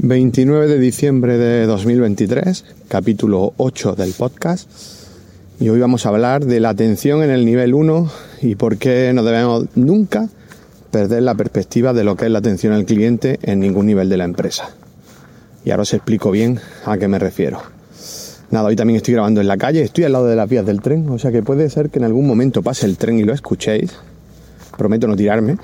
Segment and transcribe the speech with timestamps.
[0.00, 4.70] 29 de diciembre de 2023, capítulo 8 del podcast.
[5.58, 8.08] Y hoy vamos a hablar de la atención en el nivel 1
[8.42, 10.28] y por qué no debemos nunca
[10.92, 14.18] perder la perspectiva de lo que es la atención al cliente en ningún nivel de
[14.18, 14.70] la empresa.
[15.64, 17.60] Y ahora os explico bien a qué me refiero.
[18.52, 20.80] Nada, hoy también estoy grabando en la calle, estoy al lado de las vías del
[20.80, 23.34] tren, o sea que puede ser que en algún momento pase el tren y lo
[23.34, 23.96] escuchéis.
[24.76, 25.56] Prometo no tirarme.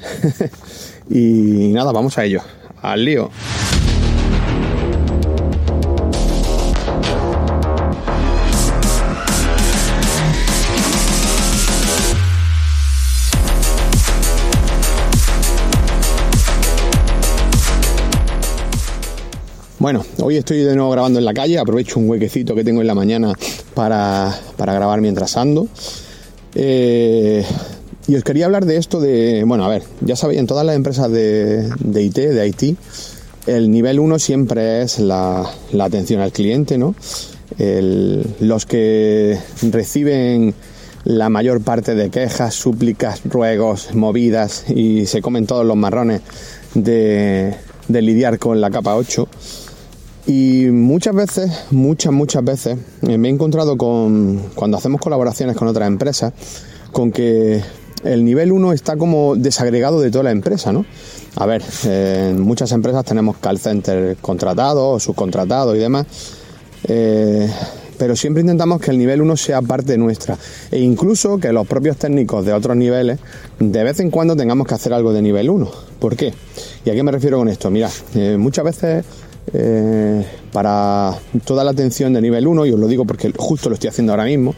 [1.09, 2.41] y nada, vamos a ello.
[2.83, 3.31] Al lío.
[19.85, 22.87] Bueno, hoy estoy de nuevo grabando en la calle, aprovecho un huequecito que tengo en
[22.87, 23.35] la mañana
[23.75, 25.69] para, grabar mientras ando.
[26.55, 27.45] Eh,
[28.07, 30.75] y os quería hablar de esto de, bueno, a ver, ya sabéis, en todas las
[30.75, 32.79] empresas de, IT, de IT,
[33.47, 36.95] el nivel 1 siempre es la, atención al cliente, ¿no?
[37.59, 39.39] los que
[39.71, 40.55] reciben
[41.05, 46.23] la mayor parte de quejas, súplicas, ruegos, movidas y se comen todos los marrones
[46.73, 47.55] de,
[47.89, 49.29] de lidiar con la capa 8
[50.27, 55.69] y muchas veces, muchas, muchas veces, eh, me he encontrado con, cuando hacemos colaboraciones con
[55.69, 56.33] otras empresas,
[56.93, 57.63] con que
[58.05, 60.87] el nivel 1 está como desagregado de toda la empresa, ¿no?
[61.37, 66.07] A ver, eh, en muchas empresas tenemos call center contratados, subcontratados y demás,
[66.89, 67.51] eh,
[67.99, 70.39] pero siempre intentamos que el nivel 1 sea parte nuestra
[70.71, 73.19] e incluso que los propios técnicos de otros niveles
[73.59, 75.71] de vez en cuando tengamos que hacer algo de nivel 1.
[75.99, 76.35] ¿Por qué?
[76.85, 77.71] ¿Y a qué me refiero con esto?
[77.71, 77.91] Mira,
[78.37, 79.05] muchas veces
[79.53, 81.15] eh, para
[81.45, 84.13] toda la atención de nivel 1, y os lo digo porque justo lo estoy haciendo
[84.13, 84.55] ahora mismo,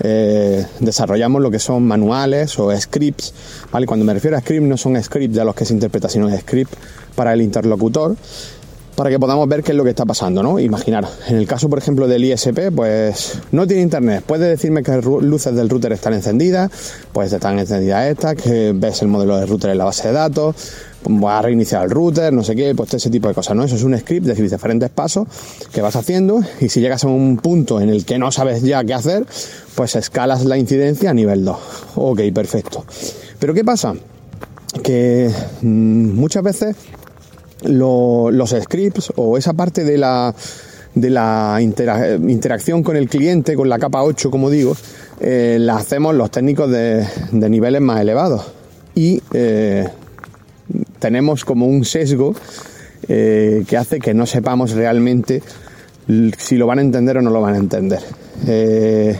[0.00, 3.32] eh, desarrollamos lo que son manuales o scripts,
[3.70, 3.86] ¿vale?
[3.86, 6.76] Cuando me refiero a scripts no son scripts de los que se interpreta, sino scripts
[7.14, 8.16] para el interlocutor,
[8.96, 10.58] para que podamos ver qué es lo que está pasando, ¿no?
[10.58, 14.92] Imaginar, en el caso, por ejemplo, del ISP, pues no tiene internet, puede decirme que
[14.92, 16.70] las luces del router están encendidas,
[17.12, 20.54] pues están encendidas estas, que ves el modelo de router en la base de datos,
[21.04, 23.64] voy a reiniciar el router, no sé qué, pues ese tipo de cosas, ¿no?
[23.64, 25.26] Eso es un script de diferentes pasos
[25.72, 28.84] que vas haciendo y si llegas a un punto en el que no sabes ya
[28.84, 29.26] qué hacer,
[29.74, 31.56] pues escalas la incidencia a nivel 2.
[31.96, 32.84] Ok, perfecto.
[33.38, 33.94] Pero ¿qué pasa?
[34.82, 35.30] Que
[35.62, 36.76] mm, muchas veces
[37.62, 40.34] los scripts o esa parte de la,
[40.94, 44.76] de la interacción con el cliente, con la capa 8, como digo,
[45.20, 48.44] eh, la hacemos los técnicos de, niveles más elevados.
[48.94, 49.88] Y eh,
[51.04, 52.34] tenemos como un sesgo
[53.08, 55.42] eh, que hace que no sepamos realmente
[56.38, 57.98] si lo van a entender o no lo van a entender.
[58.46, 59.14] Eh,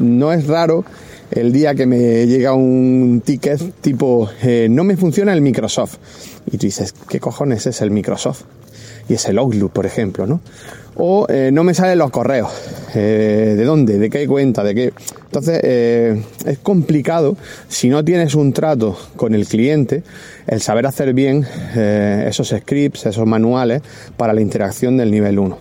[0.00, 0.84] no es raro
[1.30, 5.96] el día que me llega un ticket tipo eh, no me funciona el Microsoft
[6.52, 8.42] y tú dices qué cojones es el Microsoft
[9.10, 10.40] y es el Outlook por ejemplo no
[10.96, 12.50] o no me salen los correos.
[12.92, 14.92] De dónde de qué cuenta de qué
[15.24, 17.36] entonces es complicado
[17.68, 20.02] si no tienes un trato con el cliente
[20.50, 23.82] el saber hacer bien eh, esos scripts, esos manuales
[24.16, 25.58] para la interacción del nivel 1.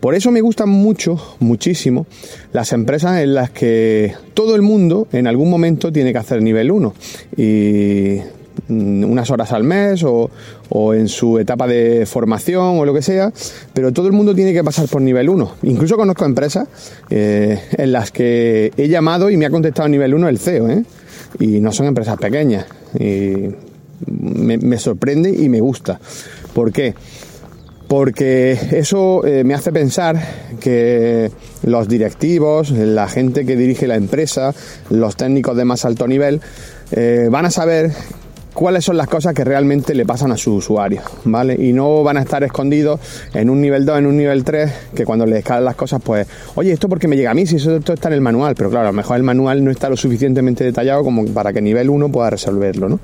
[0.00, 2.06] Por eso me gustan mucho, muchísimo,
[2.52, 6.70] las empresas en las que todo el mundo en algún momento tiene que hacer nivel
[6.70, 6.94] 1.
[7.36, 8.20] Y
[8.68, 10.30] unas horas al mes o,
[10.94, 13.32] en su etapa de formación o lo que sea,
[13.72, 15.52] pero todo el mundo tiene que pasar por nivel 1.
[15.62, 16.68] Incluso conozco empresas
[17.10, 20.84] eh, en las que he llamado y me ha contestado nivel 1 el CEO, ¿eh?
[21.38, 22.66] y no son empresas pequeñas.
[22.98, 23.50] Y
[24.06, 26.00] me, sorprende y me gusta.
[26.54, 26.94] ¿Por qué?
[27.88, 30.20] Porque eso eh, me hace pensar
[30.60, 31.30] que
[31.62, 34.54] los directivos, la gente que dirige la empresa,
[34.90, 36.40] los técnicos de más alto nivel,
[37.30, 37.92] van a saber
[38.58, 41.54] cuáles son las cosas que realmente le pasan a su usuario, ¿vale?
[41.54, 42.98] Y no van a estar escondidos
[43.32, 46.26] en un nivel 2, en un nivel 3, que cuando les escalan las cosas, pues,
[46.56, 48.88] oye, esto porque me llega a mí, si eso está en el manual, pero claro,
[48.88, 52.08] a lo mejor el manual no está lo suficientemente detallado como para que nivel 1
[52.10, 52.98] pueda resolverlo, ¿no?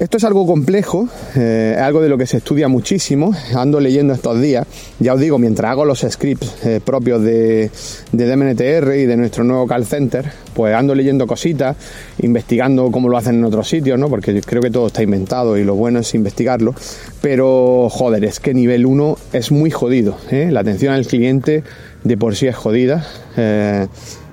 [0.00, 4.14] Esto es algo complejo, eh, es algo de lo que se estudia muchísimo, ando leyendo
[4.14, 4.64] estos días,
[5.00, 7.68] ya os digo, mientras hago los scripts eh, propios de,
[8.12, 11.76] de DMNTR y de nuestro nuevo call center, pues ando leyendo cositas,
[12.20, 14.08] investigando cómo lo hacen en otros sitios, ¿no?
[14.08, 16.76] Porque creo que todo está inventado y lo bueno es investigarlo,
[17.20, 20.50] pero joder, es que nivel 1 es muy jodido, ¿eh?
[20.52, 21.64] la atención al cliente
[22.04, 23.04] de por sí es jodida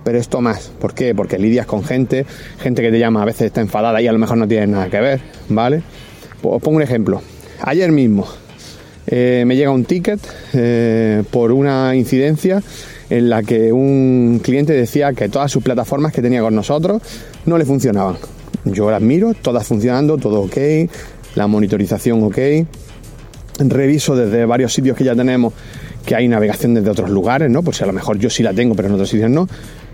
[0.06, 0.72] pero esto más.
[0.80, 1.14] ¿Por qué?
[1.14, 2.26] Porque lidias con gente,
[2.60, 4.88] gente que te llama a veces está enfadada y a lo mejor no tiene nada
[4.88, 5.20] que ver,
[5.50, 5.82] ¿vale?
[6.44, 7.22] Os pongo un ejemplo.
[7.62, 8.28] Ayer mismo
[9.08, 10.20] eh, me llega un ticket
[10.54, 12.62] eh, por una incidencia
[13.10, 17.02] en la que un cliente decía que todas sus plataformas que tenía con nosotros
[17.48, 18.18] no le funcionaban.
[18.64, 20.58] Yo las miro, todas funcionando, todo ok,
[21.34, 22.38] la monitorización ok,
[23.58, 25.54] reviso desde varios sitios que ya tenemos
[26.06, 27.64] que hay navegación desde otros lugares, ¿no?
[27.64, 29.48] Pues a lo mejor yo sí la tengo, pero en otros sitios no.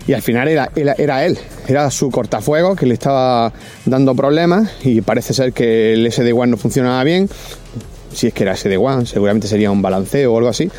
[0.06, 1.38] Y al final era, era, él,
[1.68, 3.52] era su cortafuego que le estaba
[3.84, 7.28] dando problemas y parece ser que el SD-WAN no funcionaba bien.
[8.12, 10.70] Si es que era SD-WAN, seguramente sería un balanceo o algo así.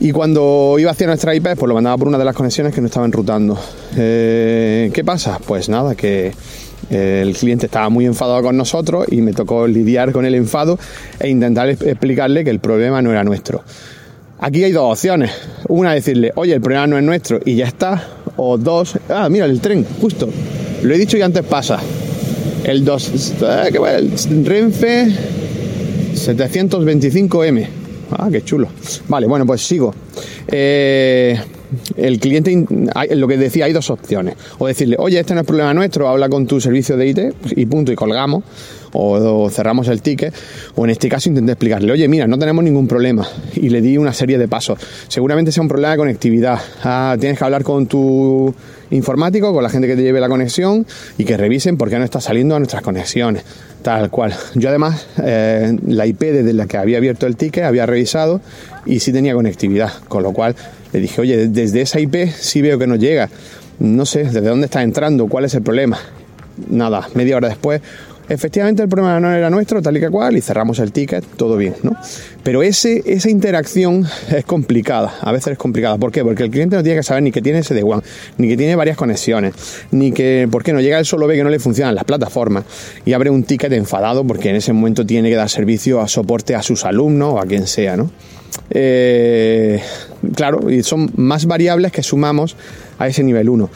[0.00, 2.80] Y cuando iba hacia nuestra IP, pues lo mandaba por una de las conexiones que
[2.80, 3.58] no estaba enrutando.
[3.96, 5.38] Eh, ¿Qué pasa?
[5.46, 6.32] Pues nada, que
[6.90, 10.78] el cliente estaba muy enfadado con nosotros y me tocó lidiar con el enfado
[11.18, 13.62] e intentar explicarle que el problema no era nuestro.
[14.40, 15.30] Aquí hay dos opciones.
[15.68, 18.06] Una, decirle, oye, el problema no es nuestro y ya está.
[18.36, 20.28] O dos, ah, mira, el tren, justo.
[20.82, 21.80] Lo he dicho y antes pasa.
[22.64, 23.70] El 2, eh,
[24.30, 25.08] el Renfe
[26.14, 27.66] 725M.
[28.10, 28.68] Ah, qué chulo.
[29.08, 29.94] Vale, bueno, pues sigo.
[30.48, 31.38] Eh,
[31.96, 32.66] el cliente,
[33.10, 34.36] lo que decía, hay dos opciones.
[34.58, 37.18] O decirle, oye, este no es problema nuestro, habla con tu servicio de IT
[37.56, 38.44] y punto, y colgamos.
[38.94, 40.34] O, cerramos el ticket.
[40.74, 43.26] O en este caso intenté explicarle, oye, mira, no tenemos ningún problema.
[43.54, 44.78] Y le di una serie de pasos.
[45.08, 46.58] Seguramente sea un problema de conectividad.
[46.82, 48.54] Ah, tienes que hablar con tu
[48.90, 50.86] informático, con la gente que te lleve la conexión
[51.18, 53.44] y que revisen por qué no está saliendo a nuestras conexiones.
[53.82, 54.34] Tal cual.
[54.54, 58.40] Yo además, eh, la IP desde la que había abierto el ticket había revisado
[58.86, 59.92] y sí tenía conectividad.
[60.08, 60.54] Con lo cual
[60.92, 63.28] le dije, oye, desde esa IP sí veo que no llega.
[63.78, 65.26] No sé, ¿desde dónde está entrando?
[65.26, 65.98] ¿Cuál es el problema?
[66.70, 67.82] Nada, media hora después,
[68.28, 71.56] efectivamente el problema no era nuestro, tal y que cual, y cerramos el ticket, todo
[71.56, 71.96] bien, ¿no?
[72.42, 75.98] Pero ese, esa interacción es complicada, a veces es complicada.
[75.98, 76.22] ¿Por qué?
[76.22, 78.02] Porque el cliente no tiene que saber ni que tiene ese de one,
[78.38, 79.54] ni que tiene varias conexiones,
[79.90, 80.80] ni que, ¿por qué no?
[80.80, 82.64] Llega él solo ve que no le funcionan las plataformas
[83.04, 86.54] y abre un ticket enfadado porque en ese momento tiene que dar servicio a soporte
[86.54, 88.10] a sus alumnos o a quien sea, ¿no?
[88.70, 89.80] Eh,
[90.34, 92.56] claro, y son más variables que sumamos
[92.98, 93.70] a ese nivel 1.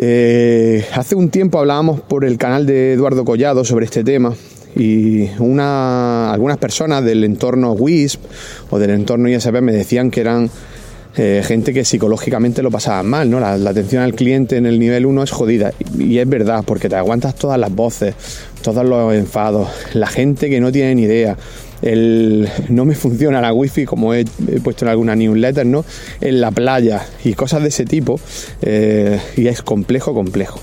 [0.00, 4.32] Eh, hace un tiempo hablábamos por el canal de Eduardo Collado sobre este tema
[4.76, 8.20] y una, algunas personas del entorno WISP
[8.70, 10.50] o del entorno ISP me decían que eran
[11.16, 13.40] eh, gente que psicológicamente lo pasaba mal, ¿no?
[13.40, 15.72] La, atención al cliente en el nivel 1 es jodida.
[15.98, 18.14] Y, es verdad, porque te aguantas todas las voces,
[18.62, 21.36] todos los enfados, la gente que no tiene ni idea.
[21.82, 24.24] No me funciona la wifi como he,
[24.62, 25.84] puesto en alguna newsletter, ¿no?
[26.20, 28.20] En la playa y cosas de ese tipo.
[28.62, 30.60] Eh, y es complejo, complejo.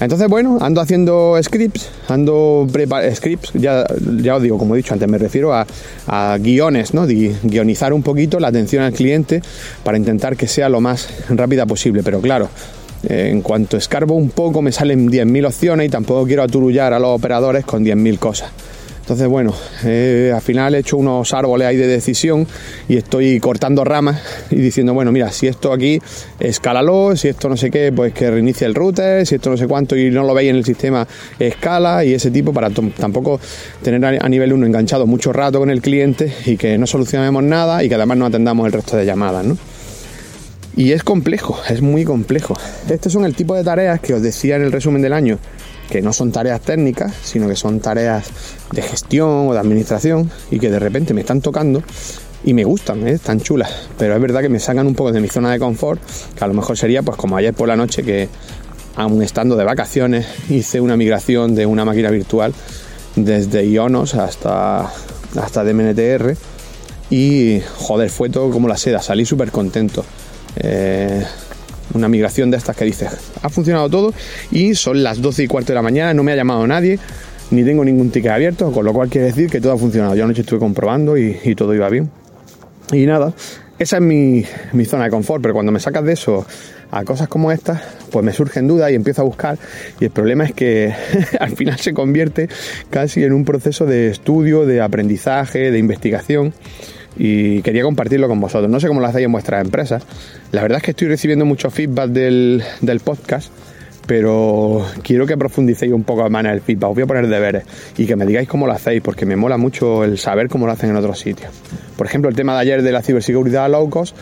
[0.00, 3.84] Entonces, bueno, ando haciendo scripts, ando preparando scripts, ya,
[4.22, 5.66] ya os digo, como he dicho antes, me refiero a,
[6.38, 7.06] guiones, ¿no?
[7.06, 9.42] Guionizar un poquito la atención al cliente
[9.84, 12.02] para intentar que sea lo más rápida posible.
[12.02, 12.48] Pero claro,
[13.06, 17.10] en cuanto escarbo un poco me salen 10.000 opciones y tampoco quiero aturullar a los
[17.10, 18.50] operadores con 10.000 cosas.
[19.10, 19.52] Entonces, bueno,
[19.82, 22.46] eh, al final he hecho unos árboles ahí de decisión
[22.88, 24.22] y estoy cortando ramas
[24.52, 26.00] y diciendo, bueno, mira, si esto aquí,
[26.38, 29.66] escálalo, si esto no sé qué, pues que reinicie el router, si esto no sé
[29.66, 31.08] cuánto y no lo veis en el sistema,
[31.40, 33.40] escala y ese tipo para tampoco
[33.82, 37.82] tener a nivel 1 enganchado mucho rato con el cliente y que no solucionemos nada
[37.82, 39.58] y que además no atendamos el resto de llamadas, ¿no?
[40.76, 42.54] Y es complejo, es muy complejo.
[42.88, 45.40] Estos son el tipo de tareas que os decía en el resumen del año
[45.90, 48.30] que no son tareas técnicas, sino que son tareas
[48.72, 51.82] de gestión o de administración y que de repente me están tocando
[52.44, 53.12] y me gustan, ¿eh?
[53.12, 56.00] están chulas, pero es verdad que me sacan un poco de mi zona de confort,
[56.36, 58.28] que a lo mejor sería pues como ayer por la noche que
[58.96, 62.54] aún estando de vacaciones hice una migración de una máquina virtual
[63.16, 64.90] desde Ionos hasta,
[65.36, 66.36] hasta DMNTR
[67.10, 70.04] y joder, fue todo como la seda, salí súper contento.
[70.56, 71.24] Eh,
[71.94, 73.08] una migración de estas que dices,
[73.42, 74.14] ha funcionado todo
[74.50, 76.98] y son las 12 y cuarto de la mañana, no me ha llamado nadie,
[77.50, 80.14] ni tengo ningún ticket abierto, con lo cual quiere decir que todo ha funcionado.
[80.14, 82.10] Yo anoche estuve comprobando y, todo iba bien.
[82.92, 83.32] Y nada,
[83.78, 86.46] esa es mi, mi, zona de confort, pero cuando me sacas de eso
[86.90, 87.80] a cosas como estas,
[88.10, 89.58] pues me surgen dudas y empiezo a buscar.
[90.00, 90.92] Y el problema es que
[91.40, 92.48] al final se convierte
[92.90, 96.52] casi en un proceso de estudio, de aprendizaje, de investigación
[97.16, 98.70] y quería compartirlo con vosotros.
[98.70, 100.02] No sé cómo lo hacéis en vuestras empresas.
[100.52, 102.62] La verdad es que estoy recibiendo mucho feedback del,
[103.04, 103.50] podcast,
[104.06, 106.90] pero quiero que profundicéis un poco más en el feedback.
[106.90, 107.64] Os voy a poner deberes
[107.96, 110.72] y que me digáis cómo lo hacéis, porque me mola mucho el saber cómo lo
[110.72, 111.50] hacen en otros sitios.
[111.96, 114.16] Por ejemplo, el tema de ayer de la ciberseguridad low cost,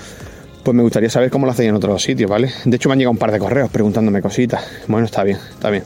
[0.64, 2.50] pues me gustaría saber cómo lo hacéis en otros sitios, ¿vale?
[2.64, 4.64] De hecho, me han llegado un par de correos preguntándome cositas.
[4.88, 5.84] Bueno, está bien, está bien.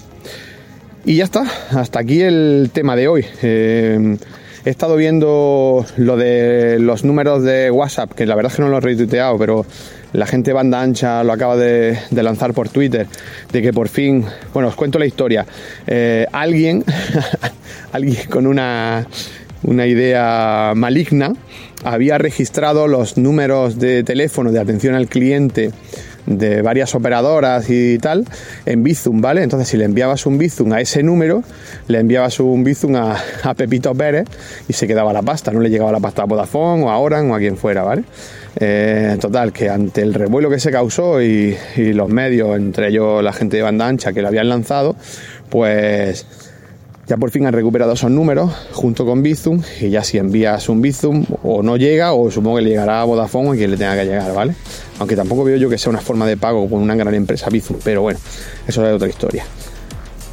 [1.04, 3.26] Y ya está, hasta aquí el tema de hoy.
[3.42, 4.16] Eh,
[4.64, 8.69] He estado viendo lo de los números de WhatsApp, que la verdad es que no
[8.69, 9.66] lo he retuiteado, pero
[10.12, 13.09] la gente banda ancha lo acaba de, lanzar por Twitter,
[13.50, 15.45] de que por fin, bueno, os cuento la historia.
[15.87, 16.85] Eh, alguien,
[17.92, 19.04] alguien con una,
[19.64, 21.33] una idea maligna,
[21.83, 25.73] había registrado los números de teléfono de atención al cliente
[26.26, 28.25] de varias operadoras y tal
[28.67, 29.43] en Bizum, ¿vale?
[29.43, 31.43] Entonces si le enviabas un Bizum a ese número,
[31.88, 33.17] le enviabas un Bizum a,
[33.57, 34.26] Pepito Pérez
[34.69, 37.31] y se quedaba la pasta, no le llegaba la pasta a Vodafone o a Oran
[37.31, 38.05] o a quien fuera, ¿vale?
[38.57, 43.33] Eh, total, que ante el revuelo que se causó y, los medios, entre ellos la
[43.33, 44.95] gente de banda ancha que lo habían lanzado,
[45.49, 46.26] pues
[47.07, 50.81] ya por fin han recuperado esos números junto con Bizum y ya si envías un
[50.81, 53.97] Bizum o no llega o supongo que le llegará a Vodafone o quien le tenga
[53.97, 54.55] que llegar, ¿vale?
[54.99, 57.78] Aunque tampoco veo yo que sea una forma de pago con una gran empresa Bizum,
[57.82, 58.20] pero bueno,
[58.66, 59.44] eso es otra historia.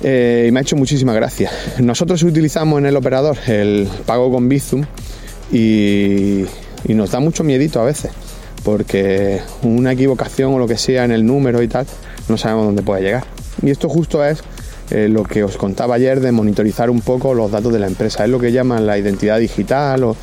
[0.01, 1.51] Eh, y me ha hecho muchísima gracia.
[1.79, 4.85] Nosotros utilizamos en el operador el pago con Bizum
[5.51, 6.45] y,
[6.87, 8.11] nos da mucho miedito a veces,
[8.63, 11.85] porque una equivocación o lo que sea en el número y tal,
[12.27, 13.25] no sabemos dónde puede llegar.
[13.61, 14.41] Y esto justo es
[14.91, 18.23] eh, lo que os contaba ayer de monitorizar un poco los datos de la empresa.
[18.23, 20.15] Es lo que llaman la identidad digital o,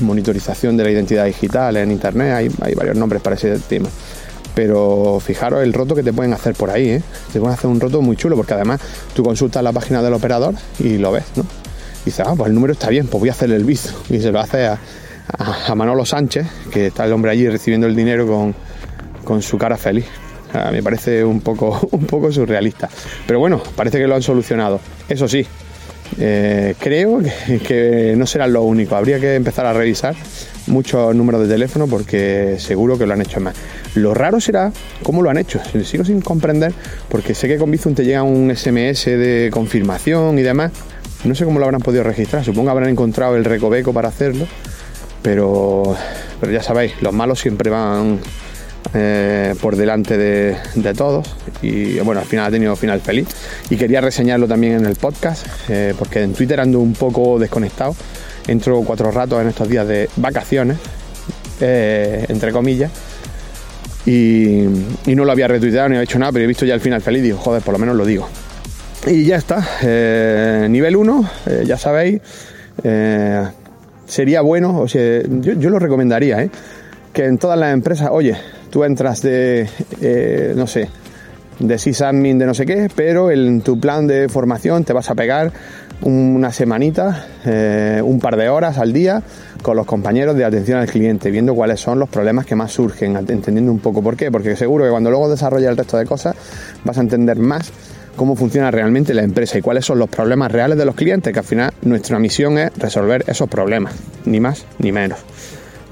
[0.00, 2.50] monitorización de la identidad digital en Internet.
[2.60, 3.88] Hay, varios nombres para ese tema.
[4.54, 6.88] Pero fijaros el roto que te pueden hacer por ahí.
[6.88, 7.02] ¿eh?
[7.32, 8.80] Te pueden hacer un roto muy chulo porque además
[9.14, 11.24] tú consultas la página del operador y lo ves.
[11.36, 11.44] ¿no?
[12.02, 13.90] Y dices, ah, pues el número está bien, pues voy a hacer el visto.
[14.10, 14.78] Y se lo hace a,
[15.74, 18.54] Manolo Sánchez, que está el hombre allí recibiendo el dinero con,
[19.24, 20.06] con su cara feliz
[20.72, 22.88] me parece un poco, un poco surrealista.
[23.26, 24.80] Pero bueno, parece que lo han solucionado.
[25.08, 25.46] Eso sí,
[26.18, 27.20] eh, creo
[27.66, 28.96] que, no será lo único.
[28.96, 30.14] Habría que empezar a revisar
[30.66, 33.54] muchos números de teléfono porque seguro que lo han hecho más.
[33.94, 35.60] Lo raro será cómo lo han hecho.
[35.84, 36.72] Sigo sin comprender
[37.08, 40.72] porque sé que con Bizum te llega un SMS de confirmación y demás.
[41.24, 42.44] No sé cómo lo habrán podido registrar.
[42.44, 44.46] Supongo que habrán encontrado el recoveco para hacerlo.
[45.22, 45.96] Pero,
[46.40, 48.20] pero ya sabéis, los malos siempre van
[48.94, 51.34] eh, por delante de, todos.
[51.62, 53.28] Y bueno, al final ha tenido final feliz.
[53.70, 57.94] Y quería reseñarlo también en el podcast eh, porque en Twitter ando un poco desconectado,
[58.46, 60.78] entro cuatro ratos en estos días de vacaciones,
[61.60, 62.90] eh, entre comillas,
[64.04, 64.64] y,
[65.06, 67.20] no lo había retuiteado ni había hecho nada, pero he visto ya el final feliz
[67.20, 68.28] y digo, joder, por lo menos lo digo.
[69.06, 69.64] Y ya está,
[70.68, 71.30] nivel 1,
[71.64, 72.20] ya sabéis,
[74.06, 76.48] sería bueno, o sea, yo, yo lo recomendaría,
[77.12, 78.36] que en todas las empresas, oye,
[78.70, 79.68] tú entras de,
[80.00, 80.88] eh, no sé,
[81.58, 85.14] de sysadmin de no sé qué, pero en tu plan de formación te vas a
[85.14, 85.52] pegar
[86.02, 89.22] una semanita, eh, un par de horas al día
[89.62, 93.16] con los compañeros de atención al cliente, viendo cuáles son los problemas que más surgen,
[93.16, 96.36] entendiendo un poco por qué, porque seguro que cuando luego desarrollas el resto de cosas
[96.84, 97.72] vas a entender más
[98.14, 101.38] cómo funciona realmente la empresa y cuáles son los problemas reales de los clientes, que
[101.38, 103.94] al final nuestra misión es resolver esos problemas,
[104.24, 105.18] ni más ni menos.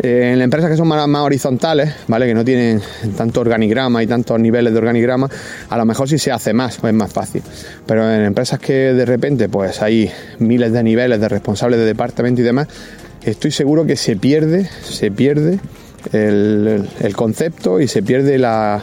[0.02, 2.26] Eh, en las empresas que son más, horizontales, ¿vale?
[2.26, 2.80] Que no tienen
[3.16, 5.28] tanto organigrama y tantos niveles de organigrama,
[5.68, 7.42] a lo mejor sí se hace más, pues es más fácil.
[7.86, 10.10] Pero en empresas que de repente pues hay
[10.40, 12.68] miles de niveles de responsables de departamento y demás,
[13.22, 15.60] estoy seguro que se pierde, se pierde
[16.12, 18.82] el, concepto y se pierde la,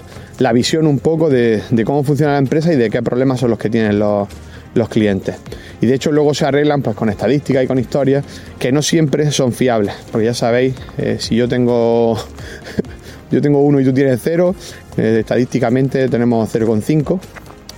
[0.53, 3.69] visión un poco de, cómo funciona la empresa y de qué problemas son los que
[3.69, 4.27] tienen los,
[4.73, 5.35] los clientes.
[5.81, 8.23] Y de hecho luego se arreglan pues con estadísticas y con historias
[8.59, 9.93] que no siempre son fiables.
[10.11, 12.17] Porque ya sabéis, eh, si yo tengo
[13.31, 14.55] yo tengo uno y tú tienes cero,
[14.97, 17.19] eh, estadísticamente tenemos 0,5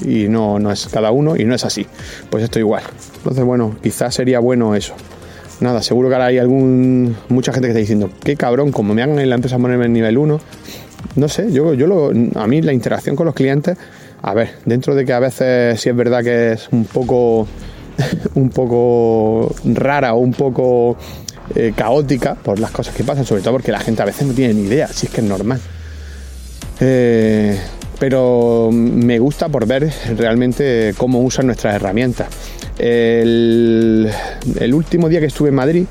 [0.01, 1.85] y no, no es cada uno y no es así.
[2.29, 2.83] Pues esto igual.
[3.17, 4.95] Entonces, bueno, quizás sería bueno eso.
[5.59, 9.03] Nada, seguro que ahora hay algún mucha gente que está diciendo, qué cabrón, como me
[9.03, 10.41] hagan en la empresa ponerme en nivel 1.
[11.15, 13.77] No sé, yo, yo lo, a mí la interacción con los clientes,
[14.23, 17.45] a ver, dentro de que a veces sí es verdad que es un poco
[18.35, 20.97] un poco rara o un poco
[21.55, 24.33] eh, caótica por las cosas que pasan, sobre todo porque la gente a veces no
[24.33, 25.59] tiene ni idea, si es que es normal.
[26.79, 27.59] Eh,
[27.99, 32.27] pero me gusta por ver realmente cómo usan nuestras herramientas.
[32.79, 34.09] El,
[34.73, 35.85] último día que estuve en Madrid,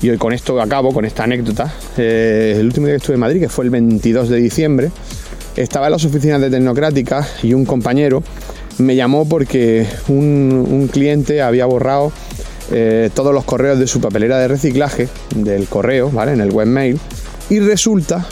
[0.00, 3.20] y hoy con esto acabo, con esta anécdota, eh, el último día que estuve en
[3.20, 4.90] Madrid, que fue el 22 de diciembre,
[5.56, 8.22] estaba en las oficinas de Tecnocrática y un compañero
[8.78, 12.12] me llamó porque un, cliente había borrado
[12.70, 16.32] eh, todos los correos de su papelera de reciclaje, del correo, ¿vale?
[16.32, 16.98] En el webmail.
[17.50, 18.26] Y resulta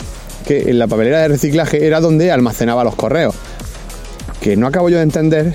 [0.47, 3.35] que en la papelera de reciclaje era donde almacenaba los correos.
[4.39, 5.53] Que no acabo yo de entender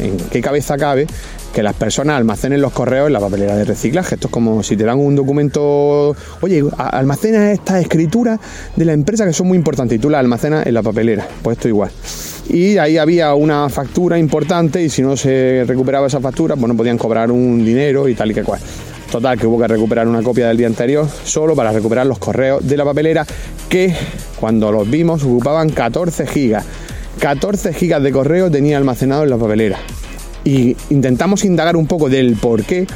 [0.00, 1.06] en qué cabeza cabe
[1.52, 4.14] que las personas almacenen los correos en la papelera de reciclaje.
[4.14, 8.38] Esto es como si te dan un documento, oye, almacena esta escritura
[8.76, 11.26] de la empresa que son muy importantes y tú la almacenas en la papelera.
[11.42, 11.90] Pues esto igual
[12.52, 16.76] y ahí había una factura importante y si no se recuperaba esa factura, pues no
[16.76, 18.60] podían cobrar un dinero y tal y que cual.
[19.10, 22.66] Total, que hubo que recuperar una copia del día anterior solo para recuperar los correos
[22.66, 23.26] de la papelera
[23.68, 23.94] que
[24.38, 26.64] cuando los vimos ocupaban 14 gigas.
[27.20, 29.78] 14 gigas de correo tenía almacenado en la papelera.
[30.44, 32.86] Y intentamos indagar un poco del por qué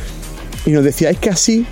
[0.67, 1.67] y nos decía, es que así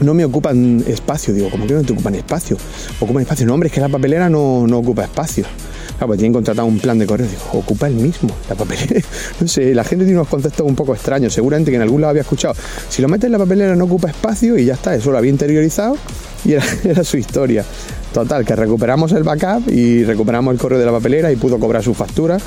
[0.00, 1.32] no me ocupan espacio.
[1.32, 2.56] Digo, ¿cómo que no te ocupan espacio?
[3.00, 3.46] Ocupan espacio.
[3.46, 5.44] No, hombre, es que la papelera no, no ocupa espacio.
[5.92, 7.26] Claro, pues tienen contratado un plan de correo.
[7.26, 9.00] Digo, ocupa el mismo, la papelera.
[9.40, 11.32] No sé, la gente tiene unos conceptos un poco extraños.
[11.32, 12.54] Seguramente que en algún lado había escuchado.
[12.88, 15.30] Si lo metes en la papelera no ocupa espacio y ya está, eso lo había
[15.30, 15.96] interiorizado
[16.44, 17.64] y era, su historia.
[18.12, 21.82] Total, que recuperamos el backup y recuperamos el correo de la papelera y pudo cobrar
[21.82, 22.38] su factura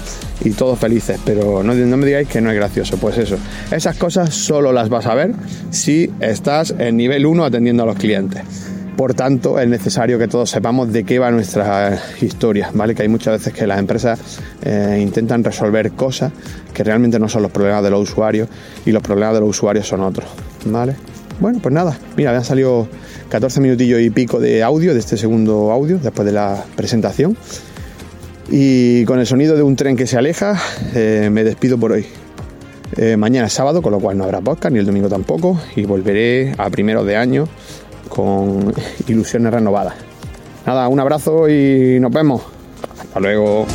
[0.43, 1.19] y todos felices.
[1.25, 2.97] Pero no, no, me digáis que no es gracioso.
[2.97, 3.37] Pues eso,
[3.71, 5.33] esas cosas solo las vas a ver
[5.69, 8.41] si estás en nivel 1 atendiendo a los clientes.
[8.97, 12.93] Por tanto, es necesario que todos sepamos de qué va nuestra historia, ¿vale?
[12.93, 14.19] Que hay muchas veces que las empresas
[14.63, 16.31] eh, intentan resolver cosas
[16.73, 18.49] que realmente no son los problemas de los usuarios
[18.85, 20.29] y los problemas de los usuarios son otros,
[20.65, 20.95] ¿vale?
[21.39, 22.87] Bueno, pues nada, mira, me han salido
[23.29, 27.35] 14 minutillos y pico de audio, de este segundo audio, después de la presentación.
[28.49, 30.59] Y con el sonido de un tren que se aleja,
[30.93, 32.05] eh, me despido por hoy.
[32.97, 35.85] Eh, mañana es sábado, con lo cual no habrá podcast, ni el domingo tampoco, y
[35.85, 37.47] volveré a primeros de año
[38.09, 38.73] con
[39.07, 39.95] ilusiones renovadas.
[40.65, 42.41] Nada, un abrazo y nos vemos.
[42.99, 43.65] Hasta luego.